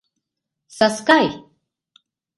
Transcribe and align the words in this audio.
Саскай! 0.77 1.25